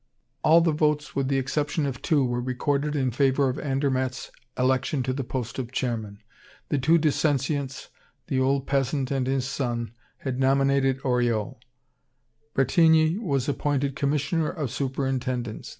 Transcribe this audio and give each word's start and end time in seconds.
All 0.43 0.61
the 0.61 0.71
votes 0.71 1.15
with 1.15 1.27
the 1.27 1.37
exception 1.37 1.85
of 1.85 2.01
two, 2.01 2.25
were 2.25 2.41
recorded 2.41 2.95
in 2.95 3.11
favor 3.11 3.49
of 3.49 3.59
Andermatt's 3.59 4.31
election 4.57 5.03
to 5.03 5.13
the 5.13 5.23
post 5.23 5.59
of 5.59 5.71
chairman. 5.71 6.23
The 6.69 6.79
two 6.79 6.97
dissentients 6.97 7.89
the 8.25 8.39
old 8.39 8.65
peasant 8.65 9.11
and 9.11 9.27
his 9.27 9.45
son 9.45 9.91
had 10.17 10.39
nominated 10.39 10.99
Oriol. 11.03 11.59
Bretigny 12.55 13.19
was 13.19 13.47
appointed 13.47 13.95
commissioner 13.95 14.49
of 14.49 14.71
superintendence. 14.71 15.69